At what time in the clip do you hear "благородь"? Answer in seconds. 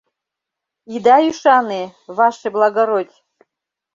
2.55-3.15